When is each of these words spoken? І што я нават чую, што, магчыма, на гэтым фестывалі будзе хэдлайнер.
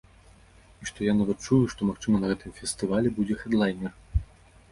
І 0.83 0.87
што 0.89 0.99
я 1.07 1.13
нават 1.17 1.43
чую, 1.49 1.59
што, 1.73 1.81
магчыма, 1.91 2.15
на 2.23 2.31
гэтым 2.31 2.55
фестывалі 2.61 3.11
будзе 3.19 3.35
хэдлайнер. 3.43 3.93